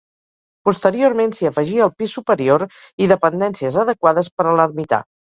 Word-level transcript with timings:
Posteriorment 0.67 1.33
s'hi 1.39 1.49
afegí 1.49 1.75
el 1.87 1.91
pis 1.99 2.15
superior 2.19 2.65
i 3.07 3.09
dependències 3.11 3.77
adequades 3.83 4.31
per 4.41 4.47
a 4.49 4.55
l'ermità. 4.61 5.01